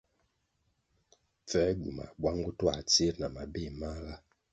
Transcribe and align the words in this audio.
Pfęr 1.45 1.69
gywumah 1.79 2.11
buang 2.19 2.37
botuah 2.45 2.79
tsir 2.89 3.13
na 3.19 3.27
mabéh 3.35 3.69
mahga. 3.79 4.15